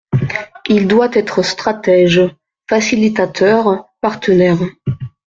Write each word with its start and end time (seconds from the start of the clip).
Il 0.67 0.87
doit 0.87 1.13
être 1.15 1.43
stratège, 1.43 2.23
facilitateur, 2.67 3.85
partenaire. 4.01 4.57